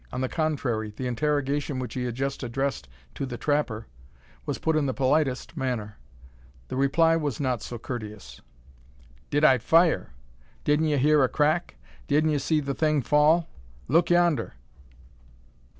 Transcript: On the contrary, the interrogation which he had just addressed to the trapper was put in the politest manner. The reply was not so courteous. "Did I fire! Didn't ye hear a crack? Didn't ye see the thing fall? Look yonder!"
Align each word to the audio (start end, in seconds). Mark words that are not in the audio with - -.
On 0.11 0.21
the 0.21 0.27
contrary, 0.27 0.89
the 0.97 1.05
interrogation 1.05 1.77
which 1.77 1.93
he 1.93 2.05
had 2.05 2.15
just 2.15 2.41
addressed 2.41 2.87
to 3.13 3.23
the 3.27 3.37
trapper 3.37 3.85
was 4.47 4.57
put 4.57 4.75
in 4.75 4.87
the 4.87 4.95
politest 4.95 5.55
manner. 5.55 5.99
The 6.69 6.75
reply 6.75 7.15
was 7.15 7.39
not 7.39 7.61
so 7.61 7.77
courteous. 7.77 8.41
"Did 9.29 9.43
I 9.43 9.59
fire! 9.59 10.09
Didn't 10.63 10.87
ye 10.87 10.97
hear 10.97 11.23
a 11.23 11.29
crack? 11.29 11.75
Didn't 12.07 12.31
ye 12.31 12.39
see 12.39 12.61
the 12.61 12.73
thing 12.73 13.03
fall? 13.03 13.47
Look 13.87 14.09
yonder!" 14.09 14.55